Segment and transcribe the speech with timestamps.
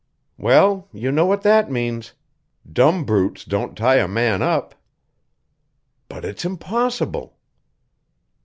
[0.39, 2.13] "Well, you know what that means.
[2.73, 4.73] Dumb brutes don't tie a man up."
[6.09, 7.37] "But it's impossible."